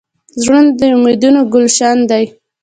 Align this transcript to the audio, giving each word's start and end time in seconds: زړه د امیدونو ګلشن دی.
زړه 0.43 0.61
د 0.79 0.81
امیدونو 0.95 1.41
ګلشن 1.53 1.97
دی. 2.09 2.25